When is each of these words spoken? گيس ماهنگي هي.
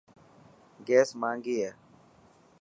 گيس 0.87 1.09
ماهنگي 1.19 1.55
هي. 1.63 1.71